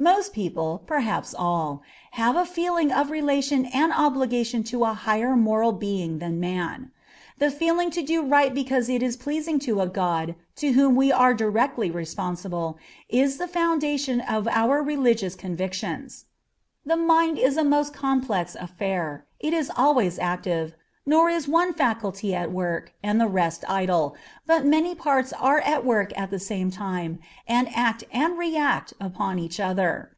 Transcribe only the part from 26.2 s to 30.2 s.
the same time, and act and react upon each other.